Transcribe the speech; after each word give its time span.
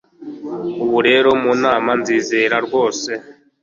ubu 0.83 0.97
rero 1.07 1.29
mu 1.43 1.53
mana 1.61 1.91
ndizera 1.99 2.57
rwose 2.65 3.11